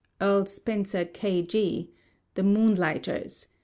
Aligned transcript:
"Earl 0.19 0.47
Spencer, 0.47 1.05
K.G." 1.05 1.91
"The 2.33 2.41
Moonlighters." 2.41 3.49